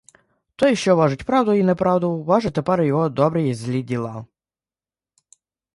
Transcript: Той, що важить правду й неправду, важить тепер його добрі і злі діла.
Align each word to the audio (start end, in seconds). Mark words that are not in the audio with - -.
Той, 0.55 0.75
що 0.75 0.95
важить 0.95 1.23
правду 1.25 1.53
й 1.53 1.63
неправду, 1.63 2.23
важить 2.23 2.53
тепер 2.53 2.81
його 2.81 3.09
добрі 3.09 3.49
і 3.49 3.53
злі 3.53 3.83
діла. 3.83 4.25